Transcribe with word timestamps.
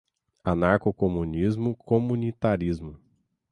Anarcocomunismo, 0.51 1.75
comunitarismo 1.75 2.97